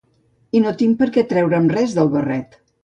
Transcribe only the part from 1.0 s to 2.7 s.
per què treure’m res del barret.